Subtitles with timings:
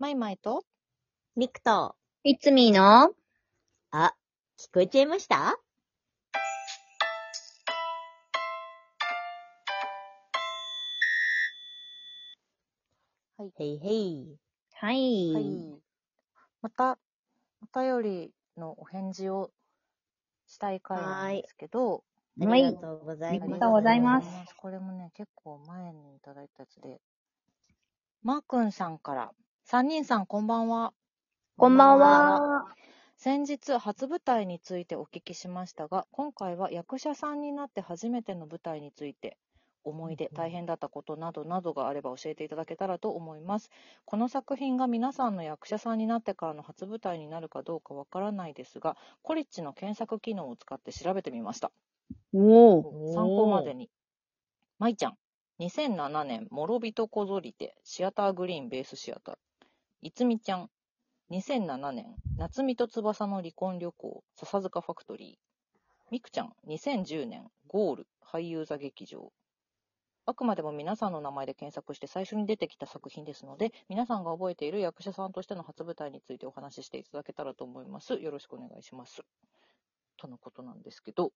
[0.00, 0.62] マイマイと？
[1.34, 3.12] ミクと、いつみーの？
[3.90, 4.14] あ、
[4.56, 5.58] 聞こえちゃいました？
[13.38, 13.52] はい。
[13.58, 14.36] へいへい。
[14.74, 15.32] はい。
[15.34, 15.80] はい。
[16.62, 16.96] また、
[17.60, 19.50] お便りのお返事を
[20.46, 22.04] したい回なんですけど、
[22.38, 22.66] はい。
[22.66, 23.42] ありがとうございます。
[23.42, 24.54] ありがとうございます。
[24.58, 27.00] これもね、結構前にいただいたやつで、
[28.22, 29.32] マー君さんから、
[29.70, 30.94] 三人さんこんばんは。
[31.58, 32.64] こんばんは。
[33.18, 39.36] 先日初舞台についてお聞きしましたが今回は役者さんになって初めての舞台について
[39.84, 43.68] 思い出うん大変だったことなどなどがあれば教えていただけたらと思います
[44.06, 51.72] この作品が皆さんの役者さんになってからの初舞台になるかどうかわからないですがコリッチの検索機能を使って調べてみました
[52.32, 53.12] おー。
[53.12, 53.90] 参考までに
[54.78, 55.18] まいちゃん
[55.60, 59.36] 2007年「諸人こぞりてシアターグリーンベースシアター」
[60.02, 60.70] いつみちゃん
[61.30, 62.06] 2007年
[62.36, 69.32] 夏美と翼の離婚旅行笹塚ファクトリーみくちゃん2010年ゴール俳優座劇場
[70.26, 79.22] あくまでも皆さんの名前で検索して最初に出てきた作品ですので皆さんが覚えている役者さんとしての初舞台についてお話ししていただけたらと思いますよろしくお願いします
[80.16, 81.32] とのことなんですけど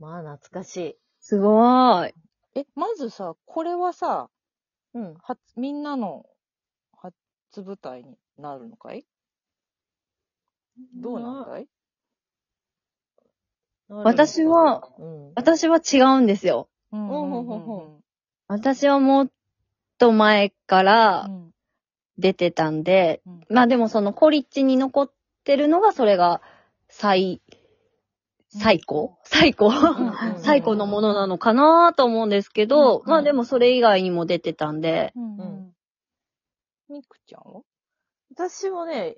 [0.00, 0.96] まあ、懐かしい。
[1.20, 2.14] すごーい。
[2.54, 4.30] えまずさこれはさ
[4.94, 5.14] うん。
[5.22, 6.24] 初みんなの
[7.54, 9.04] 初舞台になるのかい？
[10.96, 11.66] どうなんだい？
[13.88, 15.32] 私は、うん。
[15.34, 16.68] 私は違うんですよ。
[16.92, 18.00] うんほうほうほうほ
[18.46, 19.30] 私はもっ
[19.98, 21.50] と前からうん
[22.18, 23.40] 出てたんで、うん。
[23.48, 25.10] まあでもそのコリッチに残っ
[25.44, 26.40] てるのがそれが
[26.88, 27.40] 最、
[28.48, 29.16] 最高？
[29.24, 29.70] 最高？
[29.72, 35.59] んうん最高のものなのかなと思うんですけど、うんまあでもそれ以外にも出てたんで、うんううんん
[36.90, 37.62] みくちゃんは？
[38.32, 39.16] 私もね、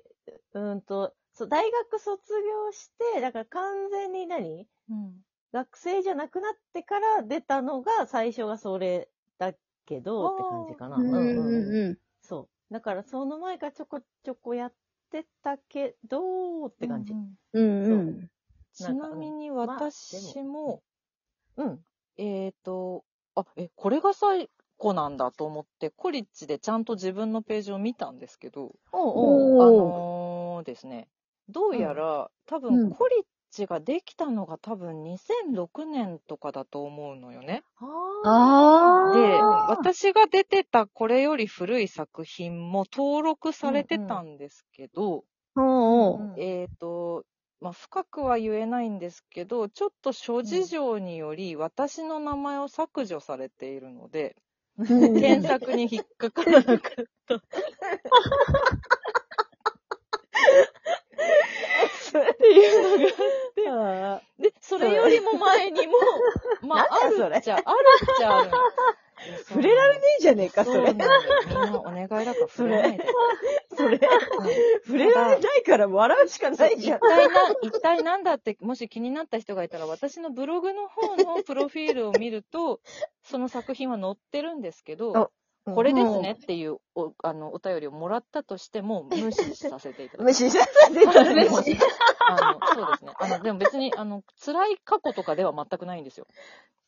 [0.53, 4.67] うーんと、そう、大学卒業して、だから完全に何？
[4.89, 5.13] うん
[5.51, 9.53] 学生じゃなくなってから出たのが、最初がそれだ
[9.85, 10.97] けど、って感じかな。
[10.97, 11.97] うんうんうんうん。
[12.23, 12.73] そう。
[12.73, 14.73] だからその前からちょこちょこやっ
[15.11, 17.13] てたけど、って感じ。
[17.13, 18.29] うんうんうん。
[18.73, 20.81] ちなみにまあ私も、
[21.57, 21.85] うん。
[22.17, 29.61] えっ、と、あ、え、これが最後なんだと思って、コリッチでちゃんと自分のページを見たんですけど、おうおう。
[29.61, 29.65] あ。
[29.71, 31.07] のーですね、
[31.49, 37.63] どうやら、多うん分コリッチができたのが多分2006年とかだと思うのよね。
[39.13, 45.23] で、私が出てたこれより古い作品も登録されてたんですけど、
[45.55, 46.21] おうおう。
[46.21, 47.25] うんえっ、と、
[47.61, 54.35] まあ、深くは言えないんですけど、ちょっと諸事情により私の名前を削除されているので、
[54.77, 57.35] 検索に引っかからなかった。
[57.35, 57.39] っ
[62.37, 62.99] ていう
[63.69, 65.93] のがあって、あで、それよりも前にも、
[66.61, 67.63] まあ、あるっちゃ、ある
[68.03, 68.51] っちゃある。
[69.47, 71.09] 触れられねえじゃねえか、それそ。
[71.47, 73.05] みんなお願いだから触れないで。
[73.83, 73.95] それ。
[73.95, 73.99] うん
[74.85, 76.97] 触れられないから笑うしかないじゃん。
[76.97, 82.81] 一体な、一体なんだって、もし気になった人がいたら、私のブログの方のプロフィールを見ると、
[83.23, 85.27] その作品は載ってるんですけど、うん
[85.65, 90.43] これですねっていうおあのお便りをもらったとしても、無視させていただきます。
[90.43, 91.47] 無視させてたね。
[91.49, 91.77] 無視
[92.27, 93.13] あのそうですね。
[93.17, 96.27] あの、でも別に、あの、辛い過去とかでは全くないんですよ。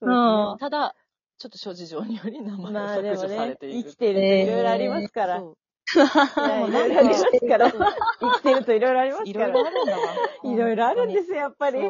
[0.02, 0.94] うんただ、
[1.38, 3.84] ちょっと諸事情により名前まを削除され、ている。
[3.84, 5.40] 生きてるといろいろありますから。
[5.40, 5.58] そう
[5.94, 7.72] いろいろありますから。
[7.72, 9.70] 生きてるといろいろありますいろいろから。
[9.70, 10.04] あるんだわ。
[10.44, 11.80] いろいろあるんですよ、やっぱり。
[11.80, 11.88] み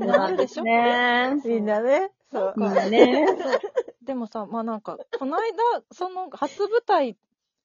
[0.00, 2.12] んなあるでしょねみんなね。
[2.32, 2.54] そう。
[2.56, 3.26] みんなね。
[4.02, 5.42] でもさ、まあなんか、この間、
[5.90, 7.16] その初舞台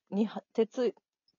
[0.09, 0.93] には鉄っ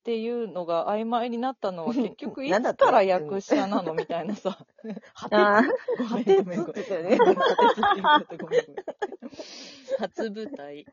[0.05, 4.59] ていうのが曖昧になったのは、結局いつから役者なのみたいなさ。
[9.99, 10.87] 初舞台。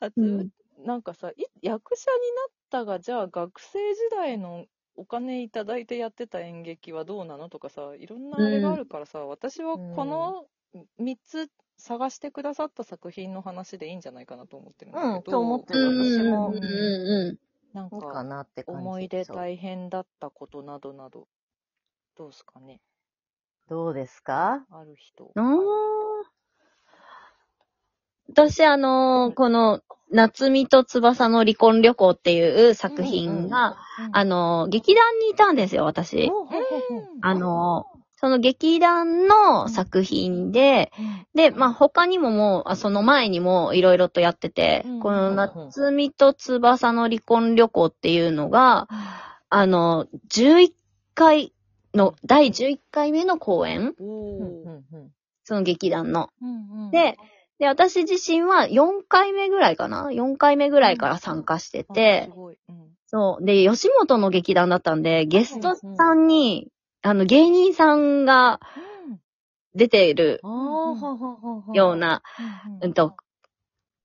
[0.00, 0.50] 初、うん
[0.86, 10.46] なんかさ、い役者になったが、じゃあ学生時代のお金いただいてやってた演劇はどうなのとかさ、いろんなあれがあるからさ、私はこの
[11.00, 16.48] 3つ探してくださった作品の話でいいんじゃないかなと思ってるんだけど、うんと思ってーるうん私も。
[16.48, 17.38] うんう
[17.74, 17.82] な
[18.22, 18.80] んなって感じ。
[18.80, 21.26] 思い出大変だったことなどなど、
[22.16, 22.80] どうすかね？
[23.68, 24.64] どうですか？
[24.70, 25.30] ある人。
[28.28, 33.76] 私、あのーこの、夏美と翼の離婚旅行っていう作品が、
[34.12, 36.30] あのー劇団にいたんですよ、私。
[37.22, 40.90] あのーその劇団の作品で、
[41.34, 48.88] で、まあ他にももう、あその前にもいろいろとやってて、うんこの夏美と翼の離婚旅行っていうのが、
[49.50, 50.72] あの、11
[51.14, 51.52] 回
[51.94, 53.94] の、第11回目の公演？
[55.44, 56.30] その劇団の。
[56.90, 57.18] で、
[57.58, 62.58] で、私自身は4回目ぐらいかな ?4 回目ぐらいから参加してあてす、ごい。
[62.68, 63.44] うんそう。
[63.44, 66.68] で、吉本の劇団だったんで、ゲストさんに、
[67.02, 68.60] あの、芸人さんが
[69.74, 70.40] 出ている。
[71.72, 72.22] ような、
[72.72, 73.14] うんうんと、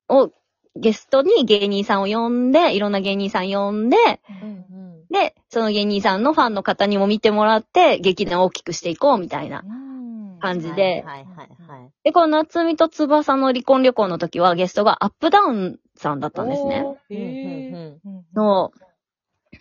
[0.07, 0.31] を、
[0.75, 3.97] ゲストに芸人さんを呼んで、いろんな芸人さん呼んで、
[4.43, 4.53] うんう
[5.03, 5.05] ん。
[5.09, 9.90] で、その芸人さんのファンの方にも見てもらって、劇団を大きくしていこうみたいなうん
[10.41, 11.03] 感じで。
[11.05, 11.91] はいはいはい。
[12.03, 16.83] で、この夏美と翼の離婚旅行の時はゲストがアップダウンさんだったんですね。
[18.35, 18.73] そ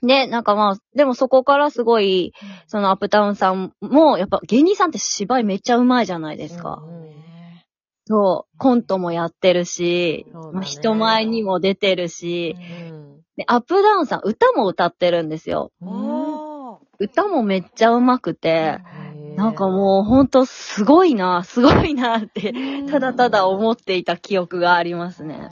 [0.02, 0.06] う。
[0.06, 2.32] で、なんかまあ、でもそこからすごい、
[2.66, 6.82] そのアップダウンさんも、やっぱ芸人さんって芝居めっちゃうまいじゃないですか。
[6.82, 7.66] うんね
[8.06, 8.58] そう。
[8.58, 13.20] コントもやってるし、まあ、人前にも出てるし、うん。
[13.36, 15.70] で、アップダウンさん歌も歌ってるんですよ。
[15.82, 18.99] あ歌もめっちゃうまくて、ー
[19.40, 25.50] なんかもうほんとすごいな、すごいなって、うんただただ思っていた記憶がありますね。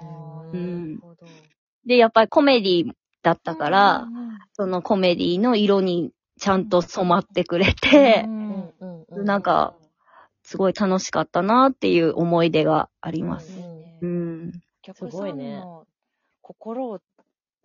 [0.52, 1.00] うん
[1.86, 2.92] で、やっぱりコメディ
[3.22, 4.06] だったから、
[4.52, 8.26] そのコメディの色にちゃんと染まってくれて。
[9.10, 9.74] なんか、
[10.42, 13.58] すごい楽しかったなっていう思い出があります。
[13.58, 14.52] ねうん。
[14.94, 15.86] すごいねの
[16.40, 17.00] 心を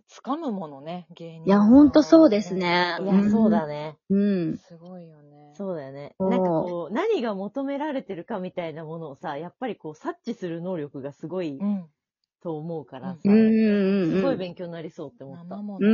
[0.10, 1.46] 掴むものね、芸人。
[1.46, 2.54] いや、ほんとそうです。
[2.56, 2.98] ね。
[3.02, 3.98] いや、そうだね。
[4.10, 4.58] うん。
[4.58, 5.33] すごいよね。
[5.56, 6.18] そうだよね。
[6.26, 11.94] なんかこう、何が求められてるかみたいなものをさ、やっぱりこう、察知する能力がすごいうん。
[12.42, 14.12] と思うからさ、うん。
[14.12, 15.86] すごい勉強になりそうって思ったう。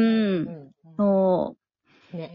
[0.45, 0.73] うんん。
[0.97, 1.57] そ
[2.11, 2.33] ね。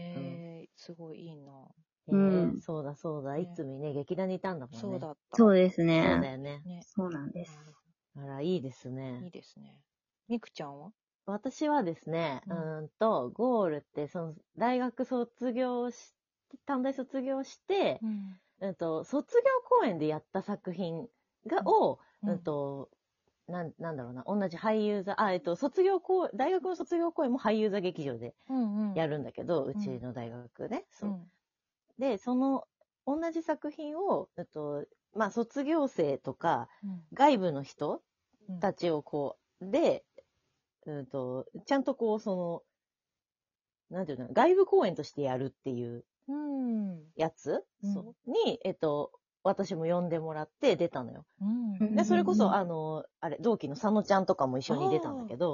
[0.59, 1.67] えー、すごいいいな。
[2.11, 3.37] うんねそうだそうだ。
[3.37, 4.77] いつみね、劇団にいたんだもんね。
[4.79, 5.37] そうだった。
[5.37, 5.37] う。
[5.37, 6.31] そうですそうだね。
[6.31, 6.61] よね。
[6.65, 6.81] ね。
[6.81, 7.57] そうなんです。
[8.15, 8.89] あら、いいです
[9.19, 9.31] いいね。
[9.31, 9.81] ですね。
[10.27, 10.91] みくちゃんは？
[11.27, 16.13] 私はですね、うんと、ゴールって、その、大学卒業し、
[16.65, 18.39] 短大卒業して、うん。
[18.61, 19.43] うんと、卒業
[19.79, 21.07] 公演でやった作品
[21.47, 22.89] が、を、うんうんと、
[23.47, 28.95] なん、なんだろうな、同じ俳優座、あ、えっと、卒業公、大学の卒業公演も俳優座劇場でうんうん。
[28.95, 30.85] やるんだけど、うちの大学ね。
[30.91, 31.09] そう。
[31.11, 31.31] うん。
[31.99, 32.67] で、その、
[33.05, 38.01] 同じ作品を、えっと、まあ、卒業生とか、うん外部の人
[38.49, 40.05] うんたちをこう、で、
[40.85, 42.63] うんと、ちゃんとこう、その、
[43.89, 46.05] なんていうの、外部公演としてやるっていううん。
[47.15, 47.93] やつ、うん。
[47.93, 48.31] そう。
[48.31, 49.11] に、えっと、
[49.43, 51.25] 私も呼んでもらって出たのよ。
[51.41, 51.95] うん。
[51.95, 52.37] で、それこうん。
[52.37, 55.53] そ、あの、あれ、同期の佐野ちゃんとかも一緒に出たんだけど、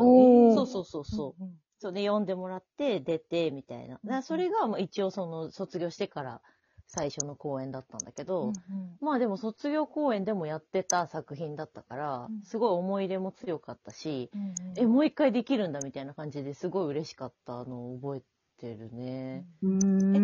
[0.54, 1.44] そうそうそうそう。
[1.44, 1.52] うん。
[1.80, 4.22] そうで、呼んでもらって、出て、みたいな。
[4.22, 6.42] それが、まあ一応その、卒業してから
[6.88, 8.56] 最初の公演だったんだけど、うん
[9.02, 14.74] まあでも卒業公演でもやってた作品だったからうん、すごい思い入れも強かったし、うん。
[14.78, 18.22] え、もう一回できるんだみたいな感じですごい嬉しかったのを覚え
[18.62, 19.48] てるね。
[19.62, 19.68] う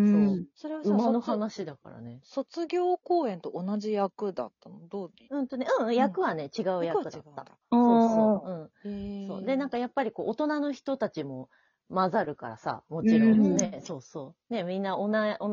[0.04, 0.46] そんう。
[0.54, 2.22] それはさ、馬の卒話だからね。
[2.22, 4.86] 卒業公演と同じ役だったの？
[4.88, 5.12] どう？
[5.30, 7.58] うんとね、うん、役はね、違う役だった。
[7.80, 8.50] そうおそう。
[8.50, 8.70] うん。
[8.84, 8.90] へー
[9.26, 9.44] そう。
[9.44, 11.50] で、なんかやっぱりこう、大人の人たちも
[11.88, 14.54] 混ざるからさ、もちろんね、うんそうそう。
[14.54, 15.08] ね、みんな同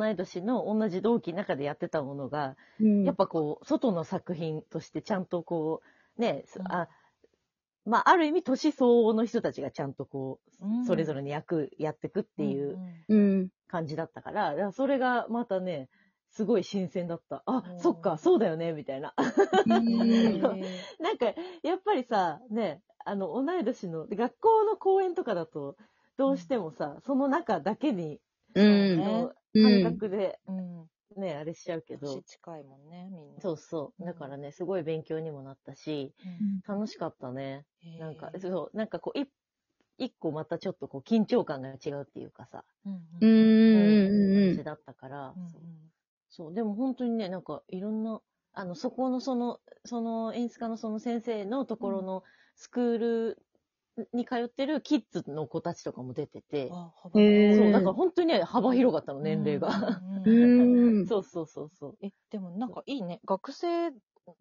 [0.09, 5.81] い年の同じ同期の中でやってたものが、うんやっぱこう、外の作品としてちゃんとこ
[6.17, 6.89] う、ね、すうんあ、
[7.85, 13.49] まあ、ある意味年相応の人たちがちゃんとこう、うんそれぞれの役やってくっていううん。
[13.67, 15.89] 感じだったから、だからそれがまたね、
[16.29, 17.43] すごい新鮮だった。
[17.45, 19.13] あう、んそっか、そうだよね、みたいな。
[20.99, 21.33] なんか、
[21.63, 25.77] やっぱりさ、ね、あの、同い年の、で学校の公演とかだと、
[26.17, 28.21] どうしてもさ、その中だけに、
[28.53, 29.01] うん。
[29.01, 30.87] のうん感覚で、うん。
[31.15, 32.07] ね、あれしちゃうけど。
[32.07, 33.41] 年、近いもんね、みんな。
[33.41, 34.03] そうそう。
[34.03, 34.05] うん。
[34.07, 36.61] だからね、すごい勉強にもなったし、うん。
[36.67, 37.65] 楽しかったね。
[37.97, 39.25] なんか、そう、なんかこう、い
[39.97, 43.27] 一個またちょっとこう、緊張感が違うっていうかさ、うんううん。
[43.27, 44.43] ん。
[44.43, 45.47] 感じだったから、うん。
[45.47, 45.61] そう。
[46.29, 48.21] そう、でも本当にね、なんかいろんな、
[48.53, 52.23] あの、そこのその、その演出家のその先生のところの
[52.55, 53.44] スクール
[54.13, 59.69] に通ってるキッズの子たちとかも出てて、そう、だから本当にね、幅広かったの、年齢が。。
[59.69, 61.05] うんうんうんうん。
[61.07, 61.97] そうそうそうそう。
[62.01, 63.19] え、でもなんかいいね。
[63.25, 63.91] 学生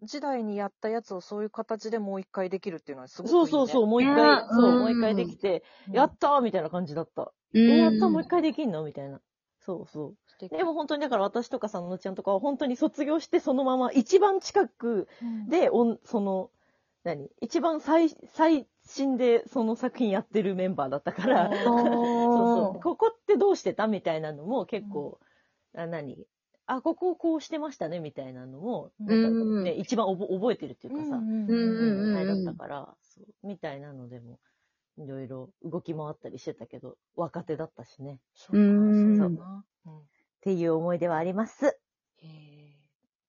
[0.03, 3.41] 時代にやったやつをそういう形でもう一回できるっていうのはすごくいい、ね。
[3.41, 7.33] そうそうそう、もう一ね回、そう、うんもう一回できて、うんやったーみたいな感じだった。
[7.53, 8.83] うんえ、やったーもう一回できんの？
[8.85, 9.21] みたいな。
[9.61, 10.17] そうそう。
[10.49, 16.51] でも本当にだから私とかさのちゃんとかは本当に卒業してそのまま一番近くうんで、おんその、
[17.05, 17.31] 何？
[17.41, 22.81] 一番最、最新でその作品やってるメンバーだったから、 そうそう。
[22.83, 25.21] ここってどうしてたみたいなのも結構、
[25.77, 26.27] あ何？
[26.67, 29.23] あ、こここうしてましたね、みたいなのを、うん。
[29.23, 32.17] なんかうんね、一番おぼ覚えてるっていうかさ、うんうんうんうん。
[32.17, 34.41] あれだったから、そうみたいなのでも、
[34.97, 38.21] いろいろ動き回ったりしてたけど、若手だったしね。
[38.35, 39.37] そうか、うんそう。
[39.37, 39.65] だな。
[39.87, 39.99] うん。
[39.99, 40.03] っ
[40.41, 41.79] ていう思い出はあります。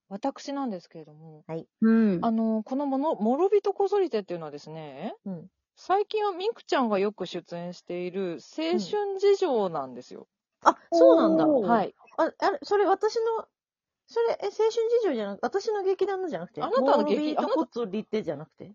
[0.09, 1.45] 私なんですけれども、
[1.81, 2.21] うん。
[2.21, 5.47] あの、このもの、もろびとこぞりてっていうのはですね、うん。
[5.75, 10.27] 最近はミクちゃんがよく出演している青春事情なんですよ。
[10.61, 11.51] あ、そうなんだ。
[11.57, 11.95] おーはい。
[12.17, 13.47] あ、あれ、それ私の、
[14.07, 16.61] それ、え、青春事情じゃなく私の劇団のじゃなくて？
[16.63, 18.73] あなたの劇モービーとコツリってじゃなくて？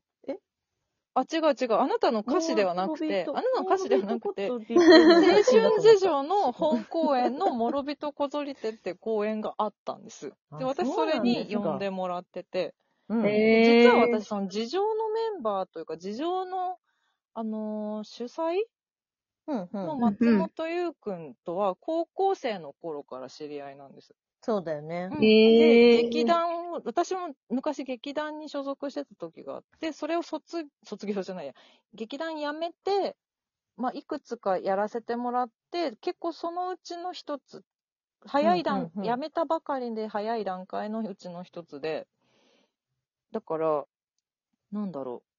[1.15, 1.75] あ、違う違う。
[1.75, 10.35] あなたの歌詞ではなくて、あなたの歌詞ではなくて、青青春事情の本公演のもろびとこぞりてって公演があったんです。
[10.51, 12.75] あで、私それに呼んでもらってて、
[13.61, 16.79] 実は私、その事情のメンバーというか、事情の、
[17.35, 18.59] あのー主催
[19.49, 20.01] うんのうん。
[20.01, 24.15] 松本優くんとは高校生の頃から知り合いなんです。
[24.43, 25.15] そうだよねう。
[25.15, 31.53] んへで、ー劇団を、私も昔劇団に所属してた時があって、それを卒、卒業じゃないや、
[31.95, 33.17] 劇団辞めて、
[33.77, 37.65] まあ、いくつかやらせてもらって、結構そのうちの一つ、
[38.27, 42.07] 早い段、うんうんうん辞めたばかりで早い段階のうちの一つで、
[43.33, 43.85] だから、
[44.73, 45.31] なんだろう。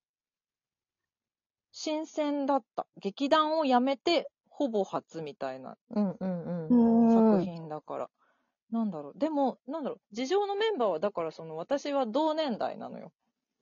[1.72, 2.86] 新鮮だった。
[3.00, 7.06] 劇団を辞めて、ほぼ初みたいなうんうんうん。
[7.06, 8.10] うん作品だから。
[8.72, 9.18] なんだろう。
[9.18, 10.00] でも、なんだろう。
[10.14, 13.12] 事情のメンバーは、だからその、私は同年代なのよ。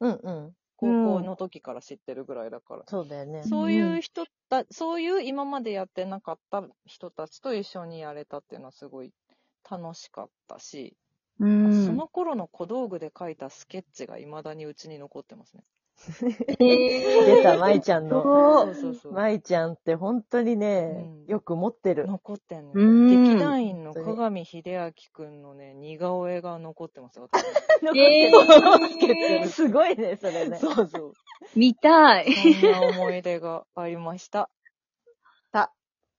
[0.01, 0.57] うんうん。
[0.77, 2.85] 高校の時から知ってるぐらいだから。
[2.87, 3.43] そうだよね。
[3.45, 9.13] そういう人た、そういう今までやってなかった人たちと一緒にやれたっていうのはすごい
[9.71, 10.97] 楽しかったし、
[11.39, 11.87] うん。
[11.87, 15.65] その頃の小道具で描いたスケッチが未だにうちに残ってますね。
[16.59, 18.23] 出た、舞ちゃんの。
[18.65, 19.13] そうそうそう。
[19.13, 22.07] 舞ちゃんって本当にねうん、よく持ってる。
[22.07, 22.73] 残ってんの。
[22.75, 27.29] うん劇団員の鏡秀明くんのね、似顔絵が残ってますよ。
[27.83, 30.57] 私えーすごいね、それね。
[30.57, 31.13] そうそう。
[31.55, 32.33] 見たい。
[32.33, 34.51] そんな思い出がありました。